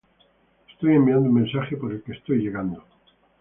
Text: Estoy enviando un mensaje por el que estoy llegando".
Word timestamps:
Estoy 0.71 0.95
enviando 0.95 1.29
un 1.29 1.35
mensaje 1.35 1.77
por 1.77 1.91
el 1.91 2.01
que 2.01 2.13
estoy 2.13 2.39
llegando". 2.39 2.83